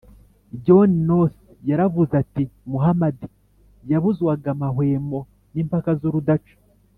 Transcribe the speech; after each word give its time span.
john 0.65 0.91
noss 1.07 1.33
yaravuze 1.69 2.13
ati 2.23 2.43
“[muhamadi] 2.71 3.27
yabuzwaga 3.91 4.47
amahwemo 4.55 5.19
n’impaka 5.53 5.91
z’urudaca 5.99 6.55